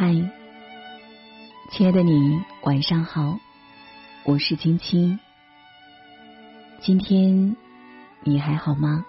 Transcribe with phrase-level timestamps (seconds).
[0.00, 0.14] 嗨，
[1.72, 3.40] 亲爱的你，晚上好，
[4.22, 5.18] 我是青青。
[6.80, 7.56] 今天
[8.22, 9.04] 你还好吗？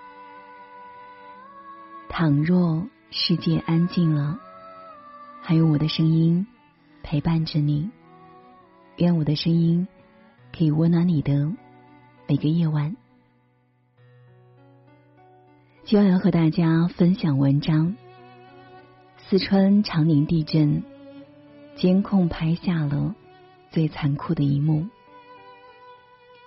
[2.09, 4.39] 倘若世界安静了，
[5.43, 6.47] 还有我的声音
[7.03, 7.91] 陪伴着你，
[8.97, 9.87] 愿我的声音
[10.51, 11.53] 可以温暖你的
[12.25, 12.97] 每个夜晚。
[15.83, 17.95] 今晚要和大家分享文章。
[19.29, 20.81] 四川长宁地震，
[21.75, 23.13] 监控拍下了
[23.69, 24.87] 最残酷的一幕。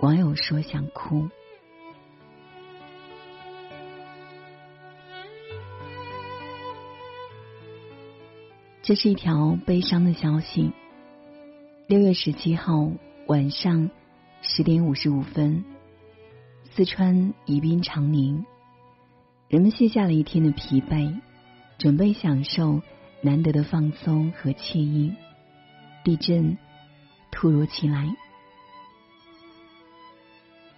[0.01, 1.29] 网友说想哭。
[8.83, 10.73] 这是一条悲伤的消息。
[11.87, 12.91] 六月十七号
[13.29, 13.91] 晚上
[14.41, 15.65] 十点五十五分，
[16.73, 18.45] 四川宜宾长宁，
[19.47, 21.21] 人们卸下了一天的疲惫。
[21.83, 22.81] 准备享受
[23.23, 25.15] 难得的放松和惬意，
[26.05, 26.57] 地震
[27.33, 28.15] 突如其来。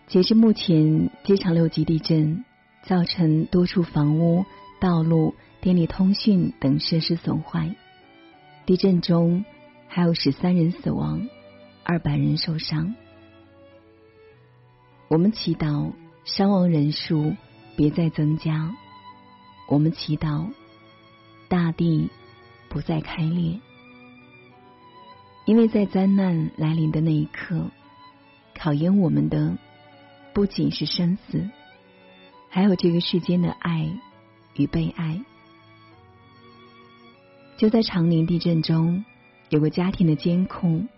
[0.06, 2.46] 截至目前，机场六级地震
[2.84, 4.46] 造成多处房屋、
[4.80, 7.76] 道路、电力通讯等设施损坏。
[8.64, 9.44] 地震中
[9.88, 11.28] 还有十三人死亡，
[11.82, 12.94] 二百人受伤。
[15.08, 15.92] 我们祈祷
[16.24, 17.36] 伤亡人数
[17.76, 18.74] 别再增加。
[19.68, 20.48] 我们祈祷。
[21.54, 22.10] 大地
[22.68, 23.60] 不再开裂，
[25.44, 27.70] 因为在灾难来临的那一刻，
[28.58, 29.56] 考验我们的
[30.32, 31.48] 不仅是生死，
[32.50, 33.88] 还有这个世间的爱
[34.56, 35.24] 与被爱。
[37.56, 39.04] 就在长宁地震中，
[39.48, 40.88] 有个家庭的监控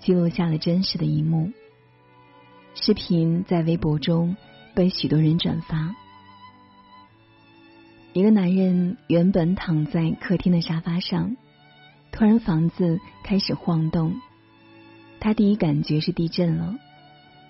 [0.00, 1.52] 记录下了真实的一幕。
[2.74, 4.36] 视频在微博中
[4.74, 5.94] 被许多人转发。
[8.12, 11.36] 一个男人原本躺在客厅的沙发上，
[12.10, 14.20] 突然房子开始晃动，
[15.20, 16.74] 他第一感觉是地震了，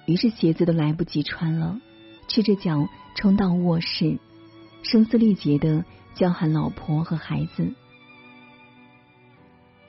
[0.04, 1.80] 于是鞋子都来不及穿了，
[2.28, 4.18] 赤着脚冲到卧室，
[4.82, 7.72] 声嘶力竭的叫喊老婆和孩子。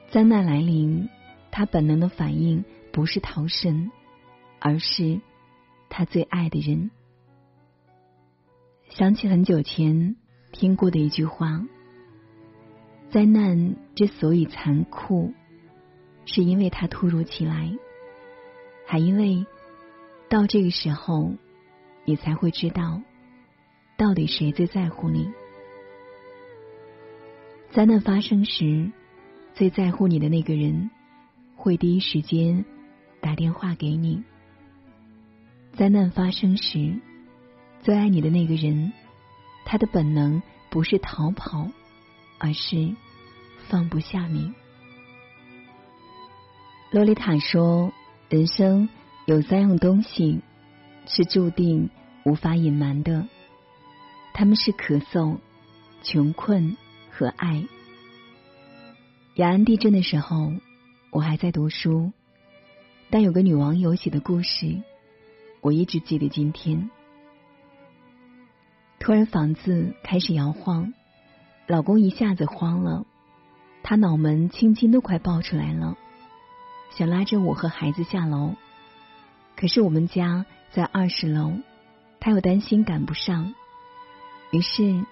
[0.09, 1.09] 灾难来临，
[1.51, 3.91] 他本能的反应不是逃生，
[4.59, 5.19] 而是
[5.89, 6.91] 他最爱的人。
[8.87, 10.15] 想起很久前。
[10.51, 11.65] 听过的一句话：
[13.09, 15.33] 灾难之所以残酷，
[16.25, 17.71] 是因为它突如其来，
[18.85, 19.45] 还因为
[20.29, 21.33] 到这个时候，
[22.05, 23.01] 你才会知道
[23.97, 25.31] 到底谁最在乎你。
[27.71, 28.91] 灾难发生时，
[29.53, 30.91] 最在乎你的那个人
[31.55, 32.65] 会第一时间
[33.21, 34.21] 打电话给你；
[35.73, 36.99] 灾难发生时，
[37.81, 38.91] 最爱你的那个人。
[39.65, 41.69] 他的本能不是逃跑，
[42.37, 42.95] 而是
[43.69, 44.53] 放不下你。
[46.91, 47.93] 洛丽塔说
[48.27, 48.89] ：“人生
[49.25, 50.41] 有三样东西
[51.05, 51.89] 是注定
[52.25, 53.27] 无法隐瞒的，
[54.33, 55.37] 他们是咳嗽、
[56.03, 56.75] 穷困
[57.09, 57.65] 和爱。”
[59.35, 60.51] 雅安地震的时候，
[61.11, 62.11] 我还在读书，
[63.09, 64.81] 但有个女网友写的故事，
[65.61, 66.89] 我一直记得今天。
[69.01, 70.93] 突然，房子开始摇晃，
[71.65, 73.03] 老公一下子慌了，
[73.81, 75.97] 他脑门青筋都快爆出来了，
[76.91, 78.53] 想拉着我和孩子下楼，
[79.57, 81.53] 可是我们家在二十楼，
[82.19, 83.55] 他又担心赶不上，
[84.51, 85.03] 于是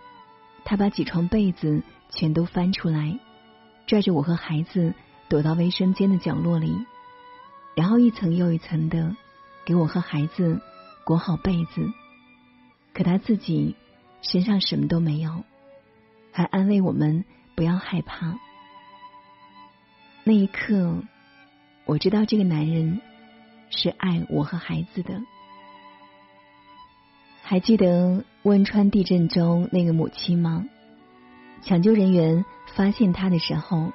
[0.66, 3.20] 他把几床被子全都翻出来，
[3.88, 4.94] 拽着我和孩子
[5.30, 6.86] 躲到卫生间的角落里，
[7.74, 9.16] 然后一层又一层的
[9.66, 10.62] 给我和孩子
[11.04, 11.92] 裹好被子。
[12.94, 13.76] 可他自己
[14.22, 15.44] 身上什么都没有，
[16.32, 17.24] 还安慰我们
[17.56, 18.38] 不要害怕。
[20.24, 21.04] 那一刻，
[21.86, 23.02] 我知道这个男人
[23.70, 25.22] 是爱我和孩子的。
[27.42, 30.66] 还记得汶川地震中那个母亲吗？
[31.62, 33.92] 抢救人员发现他的时候，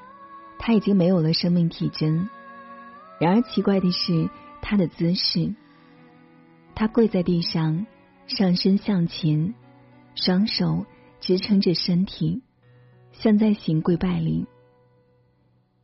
[0.59, 2.29] 他已经没有了生命体征。
[3.21, 4.29] 然而奇怪的是，
[4.61, 5.55] 他的姿势，
[6.75, 7.87] 他跪在地上。
[8.27, 9.55] 上身向前，
[10.15, 10.87] 双手
[11.21, 12.43] 支撑着身体，
[13.13, 14.47] 像在行跪拜礼。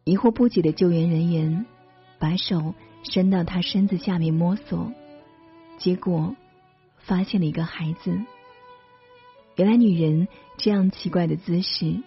[0.04, 1.66] 疑惑不解的救援人员
[2.18, 4.90] 把手伸到他身子下面摸索，
[5.78, 6.34] 结果
[6.96, 8.18] 发现了一个孩子。
[9.56, 10.26] 原来女人
[10.56, 12.02] 这样奇怪的姿势，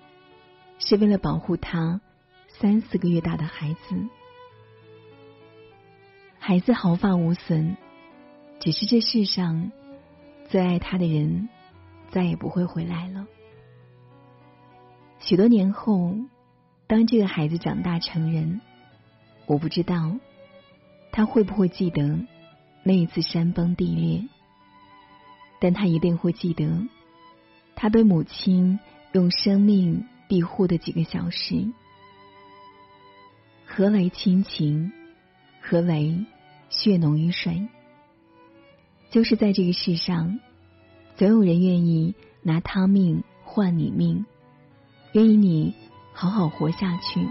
[0.79, 2.01] 是为了保护她
[2.47, 3.95] 三四个月大的孩子。
[6.39, 7.77] 孩子毫发无损，
[8.59, 9.71] 只是这世上。
[10.53, 11.49] 最爱他的人
[12.11, 13.25] 再也不会回来了。
[15.17, 16.13] 许多年后，
[16.85, 18.61] 当这个孩子长大成人，
[19.47, 20.15] 我不知道
[21.11, 22.19] 他会不会记得
[22.83, 24.29] 那一次山崩地裂，
[25.59, 26.87] 但他一定会记得
[27.75, 28.79] 他被母亲
[29.11, 31.73] 用生命庇护的几个小时。
[33.65, 34.91] 何为亲情？
[35.61, 36.27] 何为
[36.69, 37.67] 血浓于水？
[39.13, 40.39] 就是在这个世上，
[41.17, 44.25] 总有人愿意拿他命换你命，
[45.11, 45.75] 愿意你
[46.13, 47.27] 好好活下去。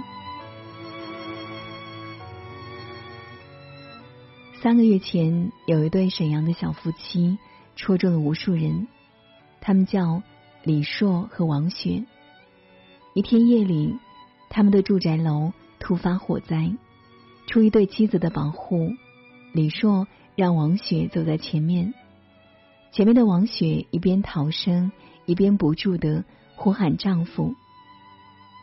[4.63, 7.37] 三个月前，有一对沈阳的小夫妻
[7.75, 8.87] 戳中了无数人，
[9.61, 10.23] 他们叫
[10.63, 12.05] 李硕和王雪。
[13.13, 13.99] 一天夜里，
[14.51, 16.77] 他们的住宅楼突发火灾，
[17.49, 18.93] 出于对妻子的保护，
[19.53, 20.07] 李硕。
[20.35, 21.93] 让王雪走在前面，
[22.91, 24.93] 前面的王雪一边逃生，
[25.27, 26.25] 一边不住的
[26.57, 27.55] 呼喊丈夫。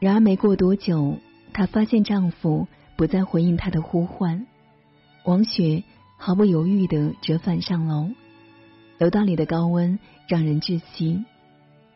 [0.01, 1.17] 然而没过多久，
[1.53, 4.47] 她发现丈夫不再回应她的呼唤。
[5.25, 5.83] 王雪
[6.17, 8.09] 毫不犹豫的折返上楼，
[8.97, 11.23] 楼道里的高温让人窒息，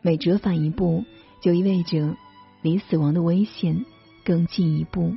[0.02, 1.04] 每折返一步，
[1.40, 2.14] 就意味着
[2.62, 3.84] 离死亡的危险
[4.24, 5.16] 更进一步。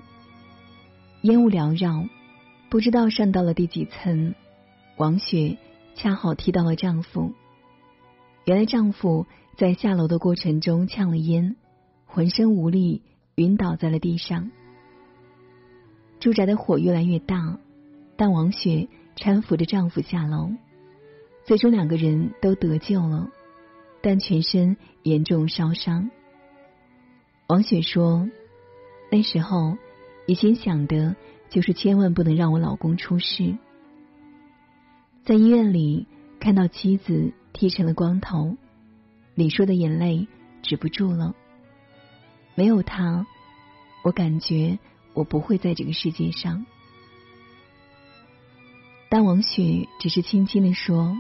[1.22, 2.08] 烟雾缭绕，
[2.70, 4.34] 不知道上到了第几层。
[4.98, 5.58] 王雪
[5.96, 7.34] 恰好踢到了丈夫。
[8.46, 11.56] 原来丈夫在下楼的过程中呛了烟，
[12.06, 13.04] 浑身无力，
[13.36, 14.50] 晕倒在了地上。
[16.20, 17.60] 住宅的火越来越大，
[18.16, 20.50] 但王雪搀扶着丈夫下楼，
[21.46, 23.30] 最终两个人都得救了，
[24.02, 26.10] 但全身严重烧伤。
[27.48, 28.28] 王雪说
[29.12, 29.78] ：“那时候
[30.26, 31.16] 一心想的
[31.50, 33.58] 就是千万不能让我老公出事。”
[35.28, 36.08] 在医院里
[36.40, 38.56] 看到妻子剃成了光头，
[39.36, 40.26] 李硕的眼泪
[40.62, 41.36] 止不住了。
[42.56, 43.28] 没有他，
[44.06, 44.80] 我感觉
[45.14, 46.66] 我不会在这个世界上。
[49.10, 51.18] 但王雪只是轻轻的说：“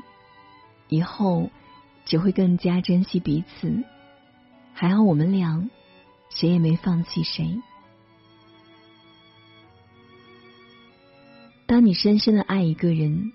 [0.88, 1.51] 以后
[2.06, 3.83] 只会更加珍惜彼此。”
[4.74, 5.69] 还好我们俩
[6.30, 7.62] 谁也没放弃谁。
[11.65, 13.33] 当你深深的爱一个人。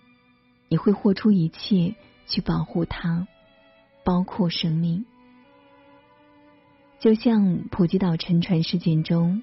[0.72, 1.94] 你会豁出一切
[2.26, 3.28] 去保护他，
[4.04, 5.04] 包括生命。
[6.98, 9.42] 就像普吉岛沉船事件中，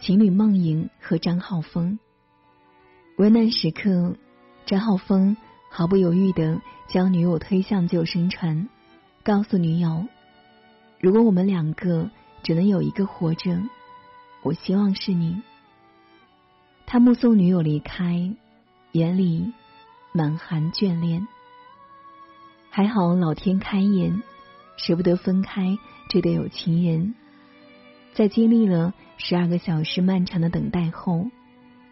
[0.00, 2.00] 情侣梦莹和张浩峰，
[3.16, 4.16] 危难时刻，
[4.64, 5.36] 张浩峰
[5.70, 8.68] 毫不犹豫的将女友推向救生船，
[9.22, 10.08] 告诉女友
[10.98, 12.10] ：“如果我们两个
[12.42, 13.62] 只能有一个活着，
[14.42, 15.40] 我希望是你。”
[16.86, 18.34] 他目送女友离开，
[18.90, 19.52] 眼里。
[20.16, 21.28] 满含眷恋，
[22.70, 24.22] 还好老天开眼，
[24.78, 25.76] 舍不得分开
[26.08, 27.14] 这对有情人。
[28.14, 31.26] 在经历了十二个小时漫长的等待后，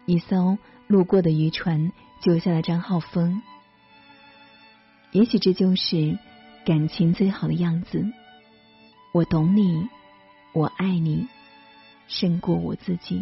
[0.07, 0.57] 一艘
[0.87, 3.43] 路过的渔船救下了张浩峰。
[5.11, 6.17] 也许这就是
[6.65, 8.03] 感情最好的样子。
[9.13, 9.87] 我懂你，
[10.51, 11.27] 我爱你，
[12.07, 13.21] 胜过我自己。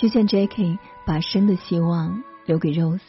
[0.00, 3.02] 就像 Jackie 把生的希望留给 Rose，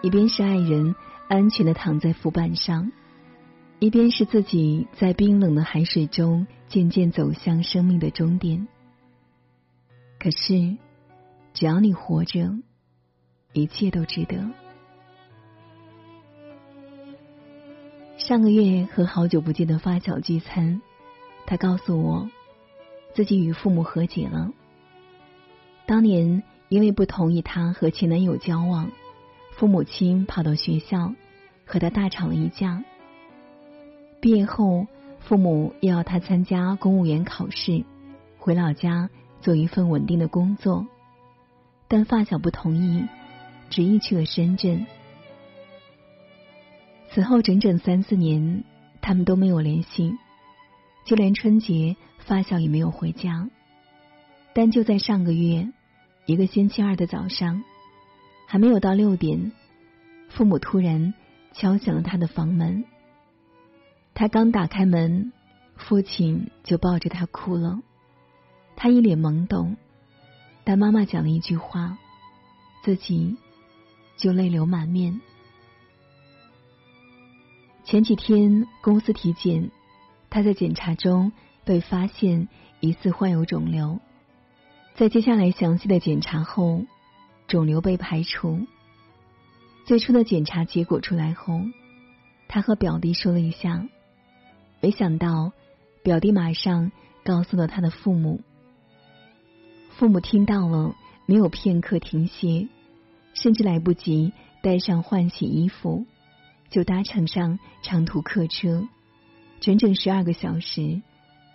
[0.00, 0.94] 一边是爱人
[1.28, 2.90] 安全的躺在浮板上，
[3.78, 8.66] 一边是自己在冰冷的海水中渐渐走向生命的终点。
[10.18, 10.78] 可是，
[11.52, 12.54] 只要你活着，
[13.52, 14.50] 一切都值得。
[18.16, 20.80] 上个月和好久不见的发小聚餐，
[21.44, 22.30] 他告诉我，
[23.12, 24.50] 自己与父母和解了。
[25.86, 28.90] 当年因为不同意他和前男友交往，
[29.52, 31.14] 父母亲跑到学校
[31.64, 32.82] 和他大吵了一架。
[34.20, 34.88] 毕业后，
[35.20, 37.84] 父母要他参加公务员考试，
[38.36, 40.88] 回老家做一份稳定的工作，
[41.86, 43.04] 但发小不同意，
[43.70, 44.86] 执意去了深圳。
[47.10, 48.64] 此后整整三四年，
[49.00, 50.16] 他们都没有联系，
[51.04, 53.48] 就连春节发小也没有回家。
[54.52, 55.68] 但就在上个月。
[56.26, 57.62] 一个星期二的早上，
[58.48, 59.52] 还没有到六点，
[60.28, 61.14] 父母突然
[61.52, 62.84] 敲响了他的房门。
[64.12, 65.32] 他刚打开门，
[65.76, 67.80] 父亲就抱着他哭了。
[68.74, 69.76] 他一脸懵懂，
[70.64, 71.96] 但妈妈讲了一句话，
[72.82, 73.36] 自己
[74.16, 75.20] 就泪流满面。
[77.84, 79.70] 前几天公司体检，
[80.28, 81.30] 他在检查中
[81.64, 82.48] 被发现
[82.80, 84.00] 疑似患有肿瘤。
[84.96, 86.86] 在接下来详细的检查后，
[87.48, 88.66] 肿瘤被排除。
[89.84, 91.60] 最初的检查结果出来后，
[92.48, 93.86] 他和表弟说了一下，
[94.80, 95.52] 没想到
[96.02, 96.92] 表弟马上
[97.24, 98.40] 告诉了他的父母。
[99.90, 100.94] 父母听到了，
[101.26, 102.66] 没有片刻停歇，
[103.34, 106.06] 甚至来不及带上换洗衣服，
[106.70, 108.88] 就搭乘上长途客车，
[109.60, 111.02] 整整十二个小时，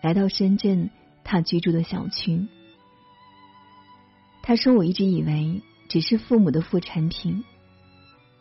[0.03, 0.91] 来到深圳
[1.24, 2.48] 他居住的小区。
[4.43, 7.43] 他说：“我一直以为只是父母的副产品，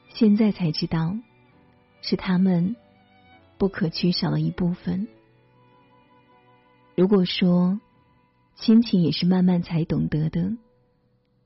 [0.09, 1.17] 现在才知道，
[2.03, 2.75] 是他们
[3.59, 5.09] 不可缺少的一部分。”
[6.97, 7.81] 如果说
[8.57, 10.53] 亲情也是慢慢才懂得的，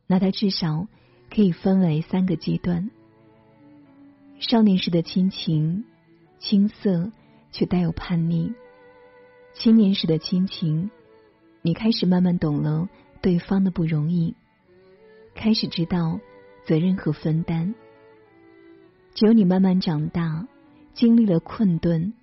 [0.06, 0.88] 那它至少
[1.30, 2.90] 可以分为三个阶段：
[4.40, 5.84] 少年时的亲情，
[6.38, 7.12] 青涩
[7.52, 8.52] 却带有叛逆；
[9.54, 10.90] 青年时的亲情，
[11.62, 12.88] 你开始慢慢懂了
[13.22, 14.34] 对方的不容易，
[15.34, 16.20] 开始知道
[16.66, 17.74] 责任和分担。
[19.14, 20.46] 只有你慢慢长大，
[20.92, 22.14] 经历了困顿，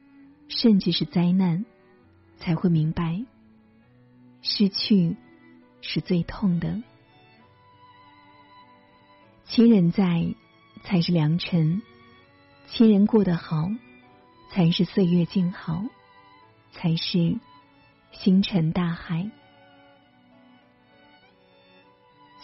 [0.48, 1.66] 甚至是灾难。
[2.38, 3.24] 才会明白，
[4.42, 5.16] 失去
[5.82, 6.82] 是最痛的。
[9.46, 10.34] 亲人在，
[10.82, 11.84] 才是良辰；
[12.66, 13.70] 亲人过得好，
[14.50, 15.84] 才是岁月静好，
[16.72, 17.38] 才是
[18.12, 19.30] 星辰大海。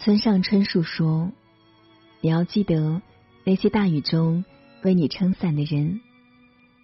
[0.00, 1.32] 村上春树说
[2.22, 3.02] ：“你要记得
[3.44, 4.44] 那些大雨中
[4.82, 6.00] 为你撑伞的人，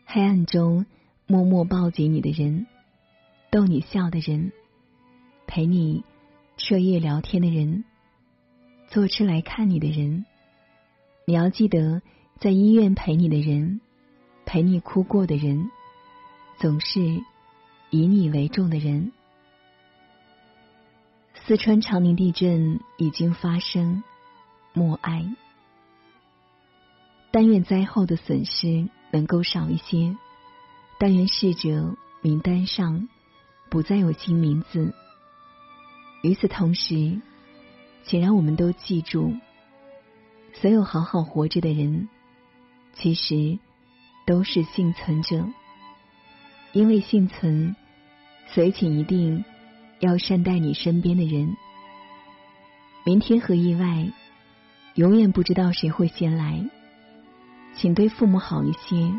[0.05, 0.85] 黑暗中
[1.27, 2.67] 默默抱紧你的人。”
[3.53, 4.51] 逗你笑的人，
[5.47, 6.03] 陪你
[6.57, 7.85] 彻夜聊天的人，
[8.89, 10.27] 坐车来看你的人，
[11.25, 12.03] 你要记得
[12.41, 13.81] 在医院陪你的人，
[14.45, 15.71] 陪你哭过的人，
[16.59, 17.01] 总是
[17.91, 19.13] 以你为重的人。
[21.35, 24.03] 四川长宁地震已经发生，
[24.73, 25.27] 默哀。
[27.31, 30.17] 但愿灾后的损失能够少一些，
[30.99, 33.09] 但愿逝者名单上。
[33.71, 34.95] 不再有新名字。
[36.23, 37.21] 与此同时，
[38.05, 39.35] 请让我们都记住，
[40.53, 42.09] 所有好好活着的人，
[42.93, 43.59] 其实
[44.27, 45.45] 都是幸存者。
[46.73, 47.75] 因为幸存，
[48.47, 49.45] 所以请一定
[50.05, 51.57] 要善待你身边的人。
[53.05, 54.07] 明天和意外，
[54.97, 56.63] 永远不知道谁会先来。
[57.75, 59.13] 请对父母好一些，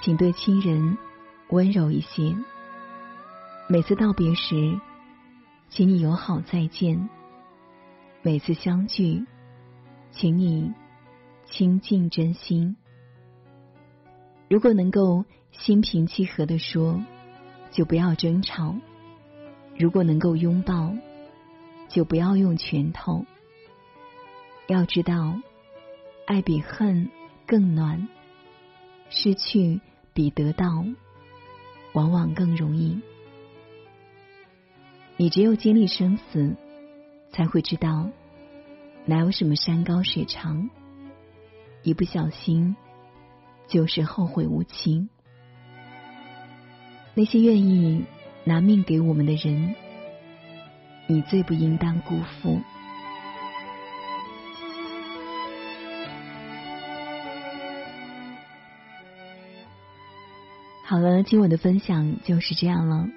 [0.00, 0.96] 请对亲人
[1.48, 2.34] 温柔一些。
[3.68, 4.78] 每次道别时，
[5.68, 7.08] 请你友好再见；
[8.22, 9.26] 每次相聚，
[10.12, 10.72] 请你
[11.44, 12.76] 倾尽真心。
[14.48, 17.02] 如果能够心平气和的说，
[17.72, 18.74] 就不要争吵；
[19.78, 20.94] 如果能够拥抱，
[21.88, 23.24] 就不要用拳头。
[24.68, 25.40] 要知道，
[26.26, 27.10] 爱比恨
[27.46, 28.08] 更暖，
[29.10, 29.80] 失去
[30.12, 30.84] 比得到
[31.92, 33.00] 往往更容易。
[35.16, 36.56] 你只有经历生死，
[37.30, 38.10] 才会知道
[39.04, 40.68] 哪有什么山高水长。
[41.82, 42.74] 一不小心，
[43.68, 45.08] 就是后会无期。
[47.14, 48.04] 那些愿意
[48.48, 49.74] 拿命给我们的人，
[51.08, 52.60] 你最不应当辜负。
[60.84, 63.08] 好了，今晚的分享就是这样了。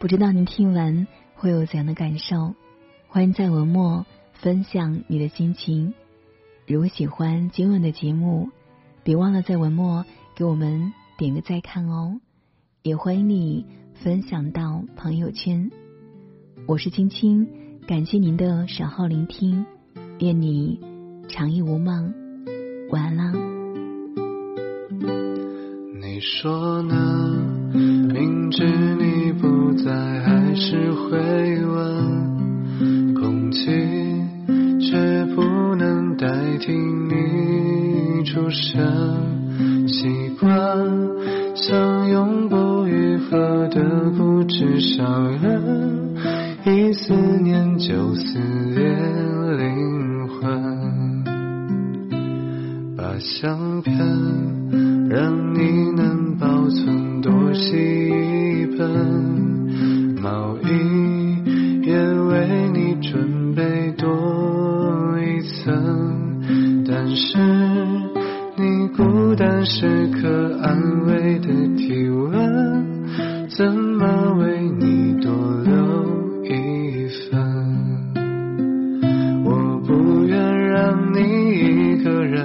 [0.00, 2.56] 不知道您听完会有怎样的感受？
[3.06, 5.94] 欢迎在文末分享你的心情。
[6.66, 8.50] 如果喜欢今晚的节目，
[9.04, 12.20] 别忘了在文末给我们点个再看哦。
[12.82, 13.66] 也欢迎你
[14.02, 15.70] 分享到朋友圈。
[16.66, 17.48] 我是青青，
[17.86, 19.66] 感谢您的守候聆听，
[20.20, 20.78] 愿你
[21.28, 22.14] 长夜无梦，
[22.90, 23.32] 晚安啦。
[26.00, 27.74] 你说呢？
[27.74, 33.14] 明知你不在，还是会问。
[33.14, 33.66] 空气
[34.80, 35.42] 却不
[35.74, 39.37] 能代替你出声。
[39.98, 40.48] 习惯
[41.56, 43.82] 像永不愈合的
[44.16, 46.14] 固执伤人，
[46.64, 47.12] 一思
[47.42, 48.38] 念就撕
[48.76, 48.86] 裂
[49.56, 51.24] 灵魂。
[52.96, 53.98] 把相片
[55.08, 58.86] 让你能保存多洗一本。
[60.22, 60.68] 毛衣
[61.82, 62.87] 也为你
[69.80, 75.32] 时刻安慰的体温，怎么为你多
[75.62, 75.72] 留
[76.42, 77.38] 一份？
[79.44, 80.36] 我不愿
[80.68, 81.20] 让你
[81.92, 82.44] 一个人，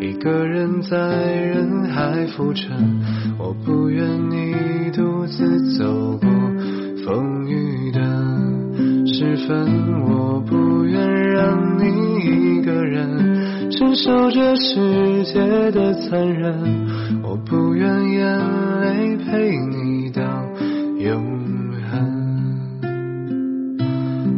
[0.00, 0.96] 一个人在。
[1.50, 2.70] 人海浮沉，
[3.36, 4.54] 我不愿你
[4.92, 6.30] 独自走过
[7.04, 8.00] 风雨的
[9.06, 9.66] 时分，
[10.02, 18.36] 我不愿让你一个人承受这世界的残忍，我不愿眼
[18.80, 20.22] 泪陪你到
[20.98, 21.22] 永
[21.88, 22.80] 恒，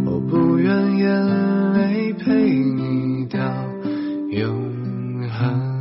[0.04, 3.38] 我不愿眼泪陪你到
[4.28, 4.52] 永
[5.30, 5.71] 恒。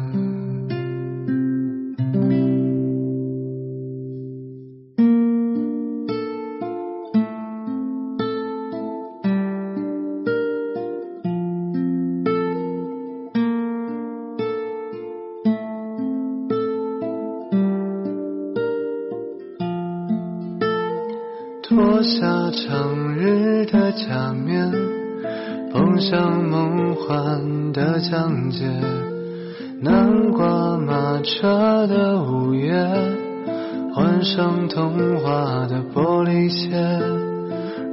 [35.12, 36.70] 上童话的玻璃鞋，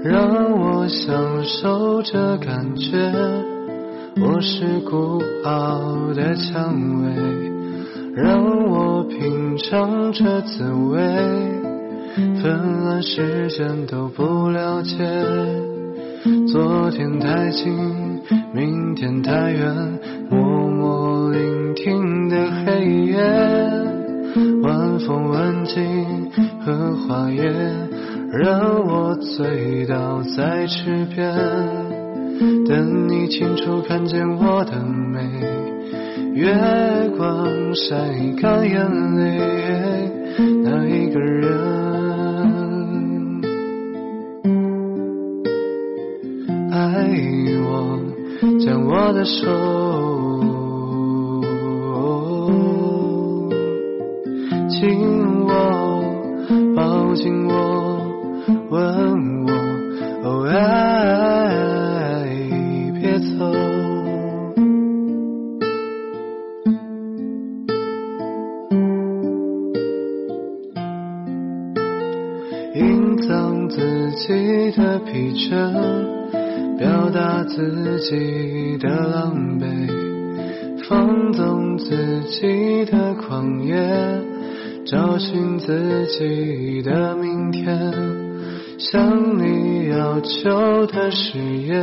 [0.04, 2.96] 让我享受这感觉。
[4.20, 7.12] 我是孤傲的蔷薇，
[8.14, 10.98] 让我品尝这滋味。
[12.42, 14.96] 纷乱时间都不了解，
[16.52, 18.20] 昨天太近，
[18.52, 23.22] 明天太远，默默聆听的黑夜，
[24.62, 26.28] 晚风吻尽
[26.68, 27.50] 荷花叶，
[28.30, 31.34] 让我醉倒在池边，
[32.66, 35.18] 等你清楚看见我的美，
[36.34, 36.52] 月
[37.16, 37.96] 光晒
[38.38, 40.12] 干眼泪，
[40.62, 41.48] 那一个人。
[46.70, 47.08] 爱
[47.64, 47.98] 我，
[48.60, 49.46] 将我的手
[73.26, 75.72] 藏自己的疲倦。
[76.78, 79.64] 表达自己的狼狈，
[80.88, 83.76] 放纵自己的狂野，
[84.86, 87.92] 找寻自己的明天。
[88.78, 91.76] 向你要求的誓言，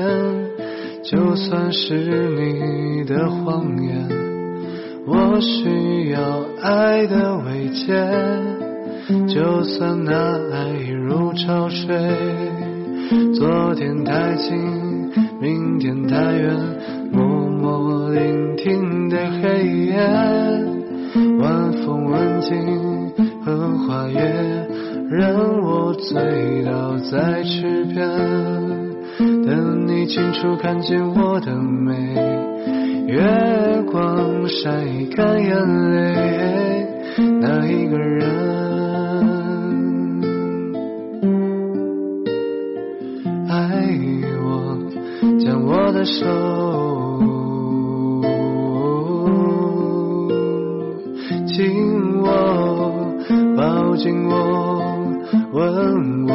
[1.03, 1.93] 就算是
[2.29, 4.07] 你的谎言。
[5.05, 8.07] 我需要爱的慰藉，
[9.27, 10.13] 就算那
[10.53, 10.69] 爱
[11.07, 11.95] 如潮水。
[13.35, 14.57] 昨天太近，
[15.39, 16.57] 明天太远，
[17.11, 19.97] 默默聆听的黑夜，
[21.39, 22.57] 晚风吻尽
[23.43, 24.19] 荷花叶，
[25.11, 28.09] 让我醉倒在池边，
[29.45, 31.93] 等你清楚看见我的美，
[33.05, 33.21] 月
[33.91, 34.71] 光晒
[35.15, 36.87] 干眼泪，
[37.39, 38.64] 那一个人。
[46.05, 46.25] 手。
[51.47, 52.27] 紧握，
[53.55, 54.33] 抱紧我，
[55.53, 56.34] 吻我，